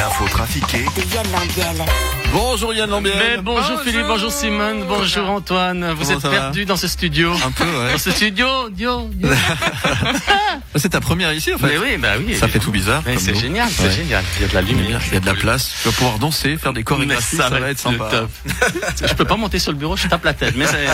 L'info 0.00 0.24
trafiquée 0.30 0.86
De 0.96 1.14
Yann 1.14 1.26
Lambiel. 1.30 1.84
Bonjour 2.32 2.72
Yann 2.72 2.88
Lambiel. 2.88 3.14
Mais 3.18 3.36
bonjour, 3.42 3.82
Philippe, 3.82 4.06
bonjour 4.06 4.32
Simone, 4.32 4.84
bonjour 4.88 5.28
Antoine. 5.28 5.92
Vous 5.92 6.06
Comment 6.06 6.16
êtes 6.18 6.30
perdus 6.30 6.64
dans 6.64 6.78
ce 6.78 6.88
studio. 6.88 7.34
Un 7.44 7.50
peu, 7.50 7.64
ouais. 7.64 7.92
Dans 7.92 7.98
ce 7.98 8.10
studio, 8.10 8.46
dio, 8.70 9.10
dio. 9.12 9.28
C'est 10.76 10.88
ta 10.88 11.00
première 11.02 11.34
ici 11.34 11.52
en 11.52 11.58
fait. 11.58 11.66
Mais 11.66 11.76
oui, 11.78 11.98
bah 11.98 12.12
oui. 12.18 12.34
Ça 12.34 12.48
fait 12.48 12.58
tout 12.60 12.70
bizarre. 12.70 13.02
C'est 13.18 13.34
génial, 13.38 13.68
c'est 13.70 13.82
Ouais. 13.88 13.90
génial. 13.90 14.24
Il 14.38 14.42
y 14.42 14.44
a 14.46 14.48
de 14.48 14.54
la 14.54 14.62
lumière. 14.62 15.00
Il 15.08 15.14
y 15.14 15.16
a 15.18 15.20
de 15.20 15.26
la 15.26 15.34
place. 15.34 15.74
Tu 15.82 15.88
vas 15.88 15.94
pouvoir 15.94 16.18
danser, 16.18 16.56
faire 16.56 16.72
des 16.72 16.82
chorégraphies. 16.82 17.36
Ça, 17.36 17.50
va 17.50 17.68
être 17.70 17.78
sympa. 17.78 18.08
top. 18.10 18.30
je 19.06 19.14
peux 19.14 19.26
pas 19.26 19.36
monter 19.36 19.58
sur 19.58 19.70
le 19.72 19.76
bureau, 19.78 19.96
je 19.98 20.08
tape 20.08 20.24
la 20.24 20.32
tête. 20.32 20.54
Mais 20.56 20.64
c'est- 20.66 20.86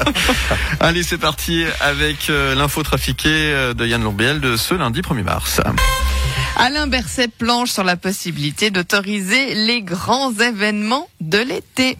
Allez, 0.80 1.02
c'est 1.02 1.18
parti 1.18 1.64
avec 1.82 2.30
euh, 2.30 2.54
l'info 2.54 2.82
trafiquée 2.82 3.28
euh, 3.52 3.74
de 3.74 3.84
Yann 3.86 4.02
Lambiel 4.02 4.40
de 4.40 4.56
ce 4.56 4.72
lundi 4.74 5.02
1er 5.02 5.22
mars. 5.22 5.60
Alain 6.56 6.86
Berset 6.86 7.28
planche 7.28 7.70
sur 7.70 7.84
la 7.84 7.96
possibilité 7.96 8.70
d'autoriser 8.70 9.54
les 9.54 9.82
grands 9.82 10.32
événements 10.32 11.08
de 11.20 11.38
l'été. 11.38 11.96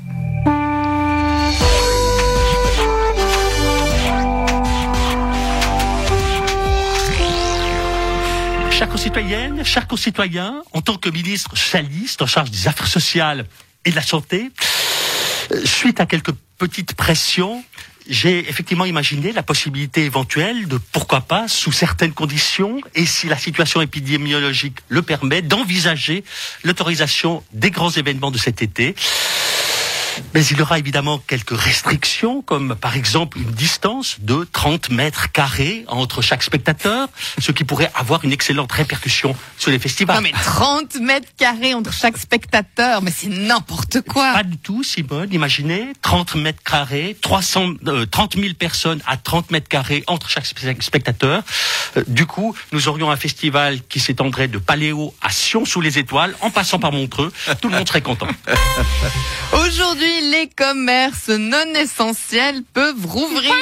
Chers 8.70 8.88
concitoyennes, 8.88 9.64
chers 9.64 9.88
concitoyens, 9.88 10.62
en 10.72 10.82
tant 10.82 10.96
que 10.96 11.10
ministre 11.10 11.56
socialiste 11.56 12.22
en 12.22 12.26
charge 12.26 12.50
des 12.52 12.68
affaires 12.68 12.86
sociales 12.86 13.46
et 13.84 13.90
de 13.90 13.96
la 13.96 14.02
santé, 14.02 14.50
euh, 15.50 15.64
suite 15.64 15.98
à 16.00 16.06
quelques 16.06 16.32
petites 16.58 16.94
pressions, 16.94 17.64
j'ai 18.08 18.48
effectivement 18.48 18.86
imaginé 18.86 19.32
la 19.32 19.42
possibilité 19.42 20.04
éventuelle 20.04 20.66
de, 20.66 20.78
pourquoi 20.92 21.20
pas, 21.20 21.46
sous 21.46 21.72
certaines 21.72 22.12
conditions, 22.12 22.80
et 22.94 23.04
si 23.04 23.28
la 23.28 23.36
situation 23.36 23.82
épidémiologique 23.82 24.78
le 24.88 25.02
permet, 25.02 25.42
d'envisager 25.42 26.24
l'autorisation 26.64 27.42
des 27.52 27.70
grands 27.70 27.90
événements 27.90 28.30
de 28.30 28.38
cet 28.38 28.62
été. 28.62 28.94
Mais 30.34 30.44
il 30.46 30.58
y 30.58 30.62
aura 30.62 30.78
évidemment 30.78 31.18
quelques 31.26 31.58
restrictions, 31.58 32.42
comme 32.42 32.74
par 32.76 32.96
exemple 32.96 33.38
une 33.38 33.50
distance 33.52 34.16
de 34.20 34.46
30 34.52 34.90
mètres 34.90 35.32
carrés 35.32 35.84
entre 35.88 36.22
chaque 36.22 36.42
spectateur, 36.42 37.08
ce 37.38 37.52
qui 37.52 37.64
pourrait 37.64 37.90
avoir 37.94 38.24
une 38.24 38.32
excellente 38.32 38.70
répercussion 38.72 39.34
sur 39.58 39.70
les 39.70 39.78
festivals. 39.78 40.16
Non 40.16 40.22
mais 40.22 40.32
30 40.32 40.96
mètres 41.00 41.28
carrés 41.36 41.74
entre 41.74 41.92
chaque 41.92 42.16
spectateur, 42.18 43.02
mais 43.02 43.10
c'est 43.16 43.28
n'importe 43.28 44.00
quoi. 44.02 44.32
Pas 44.32 44.42
du 44.44 44.56
tout, 44.58 44.82
Simone. 44.82 45.32
Imaginez, 45.32 45.92
30 46.02 46.34
mètres 46.36 46.62
carrés, 46.62 47.16
300, 47.20 47.74
euh, 47.86 48.06
30 48.06 48.36
000 48.36 48.54
personnes 48.54 49.00
à 49.06 49.16
30 49.16 49.50
mètres 49.50 49.68
carrés 49.68 50.04
entre 50.06 50.28
chaque 50.28 50.44
spe- 50.46 50.80
spectateur. 50.82 51.42
Euh, 51.96 52.04
du 52.06 52.26
coup, 52.26 52.54
nous 52.72 52.88
aurions 52.88 53.10
un 53.10 53.16
festival 53.16 53.80
qui 53.88 54.00
s'étendrait 54.00 54.48
de 54.48 54.58
Paléo 54.58 55.14
à 55.22 55.30
Sion 55.30 55.64
sous 55.64 55.80
les 55.80 55.98
étoiles, 55.98 56.34
en 56.40 56.50
passant 56.50 56.78
par 56.78 56.92
Montreux. 56.92 57.32
Tout 57.60 57.68
le 57.68 57.76
monde 57.76 57.88
serait 57.88 58.02
content. 58.02 58.28
Aujourd'hui, 59.52 60.07
les 60.22 60.48
commerces 60.48 61.28
non 61.28 61.74
essentiels 61.74 62.62
peuvent 62.72 63.06
rouvrir. 63.06 63.52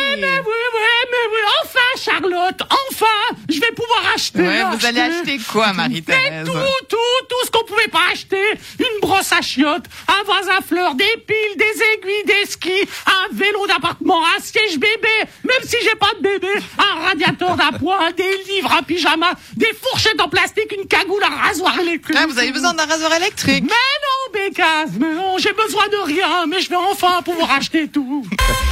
oui, 0.44 0.96
mais 1.10 1.26
oui, 1.32 1.40
enfin, 1.64 1.78
Charlotte, 2.02 2.60
enfin, 2.62 3.36
je 3.48 3.60
vais 3.60 3.72
pouvoir 3.72 4.14
acheter. 4.14 4.40
Ouais, 4.40 4.64
vous 4.76 4.86
allez 4.86 5.00
acheter 5.00 5.38
quoi, 5.50 5.72
Marie-Thérèse 5.72 6.46
tout, 6.88 6.96
tout 7.28 7.46
ce 7.46 7.50
qu'on 7.50 7.64
pouvait 7.64 7.88
pas 7.88 8.12
acheter. 8.12 8.42
Une 8.78 9.00
brosse 9.00 9.32
à 9.32 9.42
chiottes, 9.42 9.86
un 10.08 10.22
vase 10.24 10.48
à 10.48 10.62
fleurs, 10.62 10.94
des 10.94 11.04
piles, 11.26 11.56
des 11.56 11.64
aiguilles, 11.64 12.24
des 12.26 12.50
skis, 12.50 12.88
un 13.06 13.34
vélo 13.34 13.66
d'appartement, 13.66 14.22
un 14.36 14.40
siège 14.40 14.78
bébé, 14.78 15.16
même 15.44 15.62
si 15.64 15.76
j'ai 15.82 15.96
pas 15.96 16.12
de 16.18 16.22
bébé, 16.22 16.48
un 16.96 17.08
radiateur 17.08 17.56
d'appoint, 17.56 18.10
des 18.16 18.54
livres, 18.54 18.72
un 18.72 18.82
pyjama, 18.82 19.32
des 19.56 19.72
fourchettes 19.82 20.20
en 20.20 20.28
plastique, 20.28 20.74
une 20.76 20.86
cagoule, 20.86 21.22
un 21.22 21.36
rasoir 21.48 21.78
électrique. 21.78 22.16
Ah, 22.18 22.26
vous 22.26 22.38
avez 22.38 22.52
besoin 22.52 22.74
d'un 22.74 22.86
rasoir 22.86 23.12
électrique. 23.14 23.64
Mais 23.64 23.70
non, 23.70 24.32
Bécasse, 24.32 24.90
mais 24.98 25.14
non, 25.14 25.36
j'ai 25.38 25.52
besoin 25.52 25.86
de 25.88 26.06
rien, 26.06 26.46
mais 26.48 26.60
je 26.60 26.70
vais 26.70 26.76
enfin 26.76 27.22
pouvoir 27.22 27.50
acheter 27.52 27.88
tout. 27.88 28.26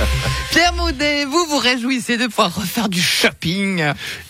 Pierre 0.50 0.72
Maudet, 0.74 1.24
vous 1.24 1.44
vous 1.46 1.58
réjouissez 1.58 2.16
de 2.16 2.26
pouvoir 2.26 2.54
refaire 2.54 2.88
du 2.88 3.00
shopping. 3.00 3.84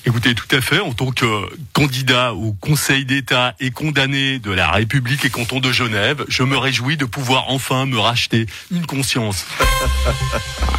Écoutez, 0.07 0.35
tout 0.35 0.49
à 0.51 0.61
fait. 0.61 0.81
En 0.81 0.93
tant 0.93 1.11
que 1.11 1.27
candidat 1.73 2.33
au 2.35 2.53
Conseil 2.53 3.05
d'État 3.05 3.55
et 3.61 3.71
condamné 3.71 4.39
de 4.39 4.51
la 4.51 4.71
République 4.71 5.25
et 5.25 5.31
canton 5.31 5.61
de 5.61 5.71
Genève, 5.71 6.25
je 6.29 6.43
me 6.43 6.57
réjouis 6.57 6.97
de 6.97 7.05
pouvoir 7.05 7.45
enfin 7.49 7.87
me 7.87 7.99
racheter 7.99 8.47
une 8.71 8.87
conscience. 8.87 9.45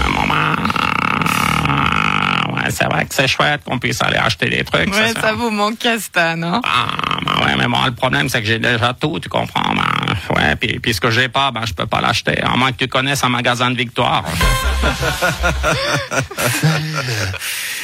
C'est 2.75 2.85
vrai 2.85 3.05
que 3.05 3.15
c'est 3.15 3.27
chouette 3.27 3.61
qu'on 3.63 3.79
puisse 3.79 4.01
aller 4.03 4.17
acheter 4.17 4.49
des 4.49 4.63
trucs. 4.63 4.93
Ouais, 4.93 5.13
c'est 5.13 5.19
ça 5.19 5.33
vous 5.33 5.49
manque, 5.49 5.87
Stan, 5.99 6.41
hein 6.43 6.61
Ah, 6.63 6.87
ben 7.25 7.45
ouais, 7.45 7.55
mais 7.57 7.67
bon, 7.67 7.83
le 7.85 7.93
problème, 7.93 8.27
c'est 8.27 8.41
que 8.41 8.47
j'ai 8.47 8.59
déjà 8.59 8.93
tout, 8.93 9.17
tu 9.19 9.29
comprends. 9.29 9.73
Ben, 9.73 10.04
ouais, 10.35 10.55
puis, 10.55 10.79
puis 10.79 10.93
ce 10.93 11.01
que 11.01 11.11
j'ai 11.11 11.29
pas, 11.29 11.51
ben, 11.51 11.65
je 11.65 11.73
peux 11.73 11.85
pas 11.85 12.01
l'acheter. 12.01 12.41
À 12.41 12.55
moins 12.57 12.71
que 12.71 12.77
tu 12.77 12.87
connaisses 12.87 13.23
un 13.23 13.29
magasin 13.29 13.71
de 13.71 13.77
victoire. 13.77 14.23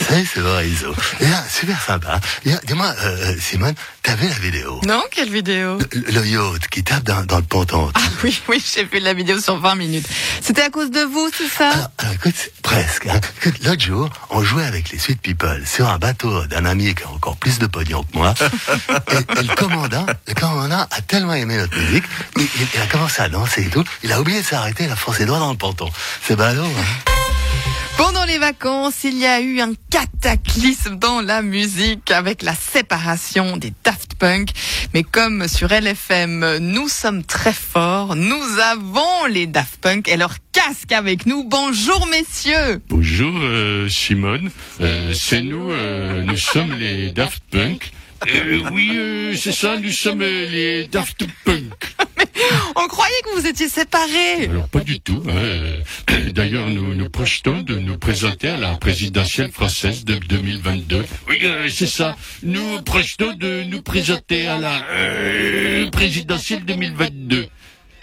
Salut, 0.07 0.27
c'est 0.33 0.39
Lorenzo. 0.41 0.93
Bien, 1.19 1.43
super 1.49 1.81
sympa. 1.81 2.19
Dis-moi, 2.43 2.93
euh, 3.03 3.35
Simone, 3.39 3.73
t'as 4.03 4.15
vu 4.15 4.27
la 4.27 4.35
vidéo 4.35 4.79
Non, 4.85 5.03
quelle 5.11 5.29
vidéo? 5.29 5.77
Le, 5.93 6.11
le 6.11 6.27
yacht 6.27 6.67
qui 6.69 6.83
tape 6.83 7.03
dans, 7.03 7.23
dans 7.25 7.37
le 7.37 7.43
ponton. 7.43 7.89
Ah 7.93 7.99
oui, 8.23 8.41
oui, 8.47 8.63
j'ai 8.73 8.83
vu 8.85 8.99
la 8.99 9.13
vidéo 9.13 9.39
sur 9.39 9.57
20 9.59 9.75
minutes. 9.75 10.07
C'était 10.41 10.63
à 10.63 10.69
cause 10.69 10.91
de 10.91 11.01
vous, 11.01 11.29
c'est 11.35 11.47
ça? 11.47 11.69
Alors, 11.69 11.87
alors, 11.99 12.13
écoute, 12.15 12.35
presque. 12.63 13.07
hein. 13.07 13.19
Écoute, 13.41 13.63
L'autre 13.63 13.81
jour, 13.81 14.09
on 14.29 14.43
jouait 14.43 14.65
avec 14.65 14.89
les 14.91 14.97
Sweet 14.99 15.21
People 15.21 15.61
sur 15.65 15.87
un 15.89 15.97
bateau 15.97 16.45
d'un 16.47 16.65
ami 16.65 16.93
qui 16.95 17.03
a 17.03 17.09
encore 17.09 17.37
plus 17.37 17.59
de 17.59 17.67
pognon 17.67 18.03
que 18.03 18.17
moi. 18.17 18.33
et, 19.11 19.39
et 19.39 19.43
le 19.43 19.55
commandant, 19.55 20.05
le 20.27 20.33
commandant 20.33 20.81
a 20.89 21.01
tellement 21.07 21.33
aimé 21.33 21.57
notre 21.57 21.77
musique, 21.77 22.03
il, 22.37 22.41
il- 22.43 22.67
il 22.75 22.81
a 22.81 22.85
commencé 22.87 23.21
à 23.21 23.29
danser 23.29 23.63
et 23.63 23.69
tout. 23.69 23.83
Il 24.03 24.11
a 24.11 24.19
oublié 24.21 24.41
de 24.41 24.45
s'arrêter, 24.45 24.85
il 24.85 24.91
a 24.91 24.95
foncé 24.95 25.25
droit 25.25 25.39
dans 25.39 25.51
le 25.51 25.57
ponton. 25.57 25.89
C'est 26.23 26.35
ballot, 26.35 26.63
hein 26.65 27.11
Pendant 27.97 28.25
les 28.25 28.39
vacances, 28.39 29.03
il 29.03 29.17
y 29.17 29.25
a 29.25 29.39
eu 29.41 29.59
un 29.61 29.73
cataclysme 29.89 30.95
dans 30.97 31.21
la 31.21 31.41
musique 31.41 32.09
avec 32.11 32.41
la 32.41 32.55
séparation 32.55 33.57
des 33.57 33.73
Daft 33.83 34.15
Punk. 34.15 34.49
Mais 34.93 35.03
comme 35.03 35.47
sur 35.47 35.69
LFM, 35.69 36.57
nous 36.57 36.87
sommes 36.89 37.23
très 37.23 37.53
forts, 37.53 38.15
nous 38.15 38.43
avons 38.71 39.25
les 39.29 39.47
Daft 39.47 39.77
Punk 39.81 40.07
et 40.07 40.17
leur 40.17 40.35
casque 40.51 40.91
avec 40.91 41.25
nous. 41.25 41.43
Bonjour 41.43 42.07
messieurs 42.07 42.81
Bonjour 42.89 43.31
euh, 43.35 43.87
Simone, 43.89 44.49
Euh, 44.81 45.13
c'est 45.13 45.41
nous, 45.41 45.71
euh, 45.71 46.23
nous 46.23 46.37
sommes 46.37 46.73
les 46.73 47.11
Daft 47.11 47.41
Punk. 47.51 47.91
Euh, 48.27 48.61
oui, 48.71 48.91
euh, 48.95 49.35
c'est 49.35 49.51
ça, 49.51 49.77
nous 49.77 49.91
sommes 49.91 50.21
euh, 50.21 50.47
les 50.49 50.87
Daft 50.87 51.25
Punk. 51.45 51.73
On 52.75 52.87
croyait 52.87 53.13
que 53.25 53.39
vous 53.39 53.47
étiez 53.47 53.67
séparés 53.69 54.45
Alors 54.49 54.67
pas 54.67 54.79
du 54.79 54.99
tout. 54.99 55.21
hein. 55.27 55.33
Euh, 55.35 55.77
D'ailleurs, 56.33 56.67
nous 56.67 56.93
nous 56.95 57.09
projetons 57.09 57.61
de 57.61 57.75
nous 57.75 57.97
présenter 57.97 58.49
à 58.49 58.57
la 58.57 58.75
présidentielle 58.75 59.51
française 59.51 60.05
de 60.05 60.15
2022. 60.15 61.05
Oui, 61.29 61.39
euh, 61.43 61.67
c'est 61.69 61.87
ça. 61.87 62.15
Nous 62.43 62.81
projetons 62.83 63.33
de 63.33 63.63
nous 63.63 63.81
présenter 63.81 64.47
à 64.47 64.57
la 64.59 64.81
euh, 64.91 65.89
présidentielle 65.91 66.63
2022. 66.65 67.47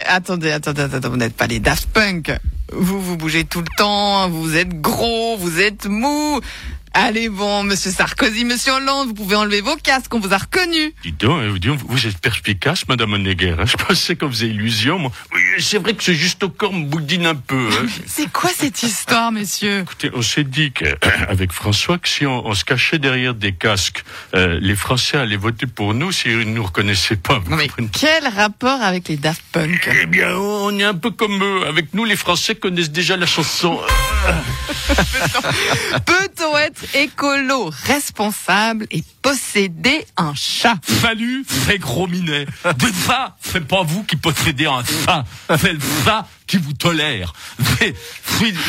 Attendez, 0.05 0.51
attendez, 0.51 0.81
attendez, 0.83 1.07
vous 1.09 1.17
n'êtes 1.17 1.35
pas 1.35 1.47
les 1.47 1.59
Daft 1.59 1.89
Punk. 1.89 2.31
Vous, 2.71 3.01
vous 3.01 3.17
bougez 3.17 3.45
tout 3.45 3.61
le 3.61 3.77
temps, 3.77 4.29
vous 4.29 4.55
êtes 4.55 4.69
gros, 4.79 5.35
vous 5.37 5.59
êtes 5.59 5.87
mou. 5.87 6.39
Allez 6.93 7.29
bon, 7.29 7.63
monsieur 7.63 7.91
Sarkozy, 7.91 8.45
monsieur 8.45 8.73
Hollande, 8.73 9.09
vous 9.09 9.13
pouvez 9.13 9.35
enlever 9.35 9.61
vos 9.61 9.75
casques, 9.77 10.13
on 10.13 10.19
vous 10.19 10.33
a 10.33 10.37
reconnus. 10.37 10.91
Dis 11.03 11.11
donc, 11.11 11.39
hein, 11.41 11.53
dis 11.59 11.67
donc, 11.67 11.79
vous 11.87 12.07
êtes 12.07 12.17
perspicace, 12.19 12.87
Madame 12.87 13.13
Honneguer. 13.13 13.55
hein. 13.59 13.65
Je 13.65 13.77
pensais 13.77 14.15
qu'on 14.15 14.29
faisait 14.29 14.47
illusion. 14.47 14.97
Moi. 14.97 15.11
Oui, 15.33 15.39
c'est 15.59 15.77
vrai 15.77 15.93
que 15.93 16.03
ce 16.03 16.11
juste 16.13 16.43
au 16.43 16.49
corps 16.49 16.73
me 16.73 16.85
boudine 16.85 17.25
un 17.27 17.35
peu. 17.35 17.69
hein. 17.71 17.85
C'est 18.07 18.31
quoi 18.31 18.49
cette 18.55 18.81
histoire, 18.83 19.31
messieurs? 19.31 19.81
Écoutez, 19.81 20.09
on 20.15 20.21
s'est 20.23 20.43
dit 20.43 20.71
qu'avec 20.71 21.53
François, 21.53 21.99
que 21.99 22.09
si 22.09 22.25
on, 22.25 22.45
on 22.45 22.53
se 22.55 22.65
cachait 22.65 22.97
derrière 22.99 23.35
des 23.35 23.53
casques, 23.53 24.03
euh, 24.33 24.57
les 24.59 24.75
Français 24.75 25.17
allaient 25.17 25.37
voter 25.37 25.67
pour 25.67 25.93
nous 25.93 26.11
s'ils 26.11 26.39
ne 26.39 26.43
nous 26.45 26.63
reconnaissaient 26.63 27.15
pas. 27.17 27.39
Non 27.49 27.55
mais 27.55 27.67
comprenez? 27.67 27.89
quel 27.93 28.27
rapport 28.27 28.81
avec 28.81 29.07
les 29.09 29.17
Daft 29.17 29.43
Punk? 29.51 29.89
Eh 30.01 30.05
bien, 30.07 30.35
on 30.35 30.77
est 30.79 30.83
un 30.83 30.95
peu 30.95 31.11
comme 31.11 31.41
eux. 31.43 31.67
Avec 31.67 31.93
nous, 31.93 32.03
les 32.03 32.15
Français 32.15 32.55
connaissent 32.55 32.91
déjà 32.91 33.15
la 33.15 33.27
chanson. 33.27 33.79
Peut-on 36.05 36.57
être 36.57 36.95
écolo, 36.95 37.71
responsable 37.85 38.87
et 38.91 39.03
posséder 39.21 40.05
un 40.17 40.33
chat 40.35 40.75
Fallu, 40.83 41.45
fait 41.47 41.77
gros 41.77 42.07
minet. 42.07 42.45
De 42.45 42.87
ça, 43.05 43.37
c'est 43.41 43.65
pas 43.65 43.83
vous 43.83 44.03
qui 44.03 44.15
possédez 44.15 44.65
un 44.65 44.83
ça. 44.83 45.23
C'est 45.57 45.81
ça 46.03 46.27
qui 46.49 46.57
vous 46.57 46.73
tolère. 46.73 47.33
Je 47.59 47.93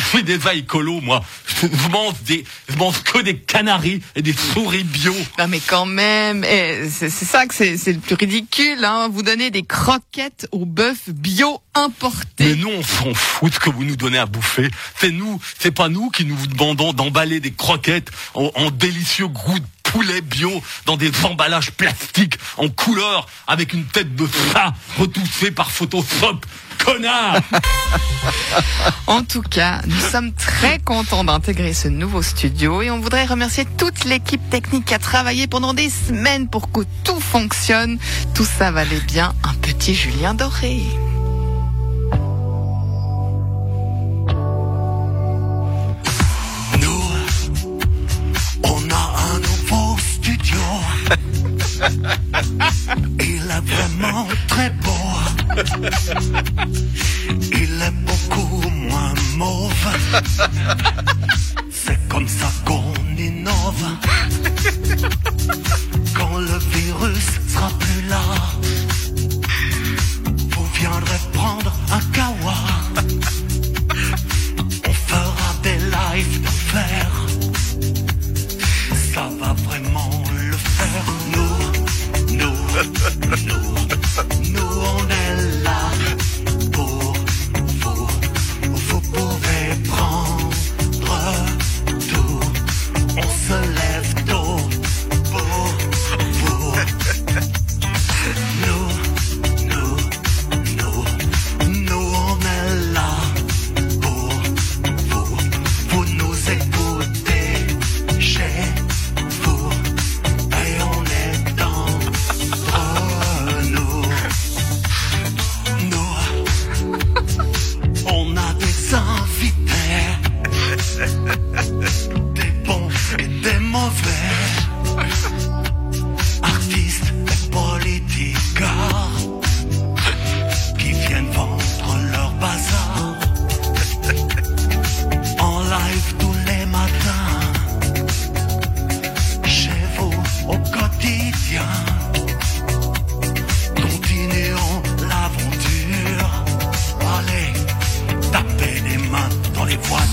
suis, 0.09 0.23
déjà 0.23 0.53
écolo, 0.53 1.01
moi. 1.01 1.23
Je 1.61 1.89
mange 1.89 2.13
des, 2.25 2.45
je 2.69 2.75
mange 2.75 3.01
que 3.01 3.19
des 3.19 3.37
canaris 3.37 4.01
et 4.15 4.21
des 4.21 4.33
souris 4.33 4.83
bio. 4.83 5.15
Non 5.39 5.47
mais 5.47 5.59
quand 5.59 5.85
même, 5.85 6.43
eh, 6.43 6.87
c'est 6.89 7.09
c'est 7.09 7.25
ça 7.25 7.45
que 7.47 7.55
c'est 7.55 7.77
c'est 7.77 7.93
le 7.93 7.99
plus 7.99 8.15
ridicule. 8.15 8.85
Hein. 8.85 9.09
Vous 9.11 9.23
donnez 9.23 9.49
des 9.49 9.63
croquettes 9.63 10.47
au 10.51 10.65
bœuf 10.65 11.09
bio 11.09 11.61
importé. 11.73 12.45
Mais 12.45 12.55
nous, 12.55 12.69
on 12.69 12.83
s'en 12.83 13.13
fout 13.13 13.49
de 13.49 13.55
ce 13.55 13.59
que 13.59 13.69
vous 13.69 13.83
nous 13.83 13.95
donnez 13.95 14.17
à 14.17 14.25
bouffer. 14.25 14.69
C'est 14.99 15.11
nous, 15.11 15.39
c'est 15.59 15.71
pas 15.71 15.89
nous 15.89 16.00
qui 16.09 16.25
nous 16.25 16.47
demandons 16.47 16.93
d'emballer 16.93 17.39
des 17.39 17.51
croquettes 17.51 18.09
en, 18.33 18.51
en 18.55 18.71
délicieux 18.71 19.27
goût 19.27 19.59
de 19.59 19.65
poulet 19.83 20.21
bio 20.21 20.51
dans 20.85 20.97
des 20.97 21.11
emballages 21.25 21.71
plastiques 21.71 22.37
en 22.57 22.69
couleur 22.69 23.27
avec 23.47 23.73
une 23.73 23.85
tête 23.85 24.15
de 24.15 24.25
chat 24.25 24.73
retouchée 24.97 25.51
par 25.51 25.71
Photoshop. 25.71 26.39
Connard 26.83 27.41
En 29.07 29.23
tout 29.23 29.41
cas, 29.41 29.81
nous 29.85 29.99
sommes 29.99 30.33
très 30.33 30.79
contents 30.79 31.23
d'intégrer 31.23 31.73
ce 31.73 31.87
nouveau 31.87 32.21
studio 32.21 32.81
et 32.81 32.89
on 32.89 32.99
voudrait 32.99 33.25
remercier 33.25 33.65
toute 33.77 34.05
l'équipe 34.05 34.49
technique 34.49 34.85
qui 34.85 34.93
a 34.93 34.99
travaillé 34.99 35.47
pendant 35.47 35.73
des 35.73 35.89
semaines 35.89 36.47
pour 36.47 36.71
que 36.71 36.81
tout 37.03 37.19
fonctionne. 37.19 37.99
Tout 38.33 38.45
ça 38.45 38.71
valait 38.71 39.01
bien 39.01 39.33
un 39.43 39.53
petit 39.55 39.93
Julien 39.93 40.33
Doré. 40.33 40.81
Il 53.19 53.43
est 53.49 53.65
vraiment 53.65 54.27
très 54.47 54.69
beau. 54.69 54.91
Il 57.51 57.81
est 57.81 57.95
beaucoup 58.05 58.69
moins 58.69 59.13
mauve. 59.35 59.87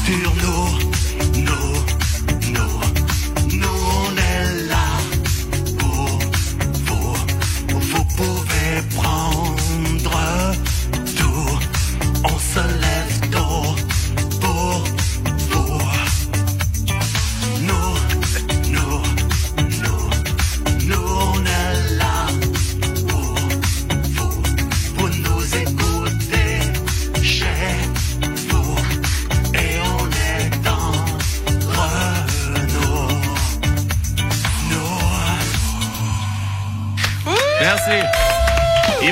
Les 0.08 0.57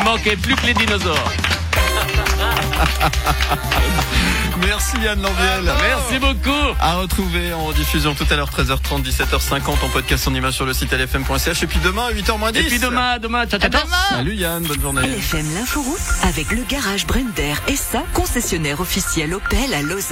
manquait 0.07 0.37
plus 0.37 0.55
que 0.55 0.67
les 0.67 0.75
dinosaures. 0.75 1.33
Merci 4.65 4.97
Yann 5.05 5.21
Lambiel. 5.21 5.65
Merci 5.65 6.19
beaucoup. 6.21 6.75
À 6.81 6.95
retrouver 6.95 7.53
en 7.53 7.73
diffusion 7.73 8.15
tout 8.15 8.27
à 8.31 8.37
l'heure 8.37 8.51
13h30, 8.51 9.03
17h50 9.03 9.85
en 9.85 9.89
podcast 9.89 10.29
en 10.29 10.35
image 10.35 10.55
sur 10.55 10.65
le 10.65 10.73
site 10.73 10.93
lfm.ch 10.93 11.63
et 11.63 11.67
puis 11.67 11.81
demain 11.83 12.07
à 12.07 12.13
8h10. 12.13 12.57
Et 12.57 12.63
puis 12.65 12.79
demain, 12.79 13.19
demain, 13.19 13.47
ciao, 13.47 13.59
ciao, 13.59 13.71
ciao. 13.71 13.83
Salut 14.11 14.35
Yann, 14.35 14.63
bonne 14.63 14.81
journée. 14.81 15.03
LFM 15.03 15.55
l'inforoute 15.55 15.99
avec 16.23 16.53
le 16.53 16.63
garage 16.69 17.07
Brender 17.07 17.55
et 17.67 17.77
sa 17.77 18.03
concessionnaire 18.15 18.81
officiel 18.81 19.35
Opel 19.35 19.75
à 19.75 19.83
Lausanne. 19.83 20.03